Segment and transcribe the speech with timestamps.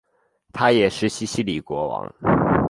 [0.51, 2.15] 他也是西西里国王。